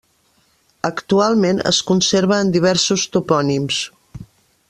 Actualment 0.87 1.61
es 1.73 1.81
conserva 1.91 2.41
en 2.45 2.51
diversos 2.57 3.07
topònims. 3.17 3.83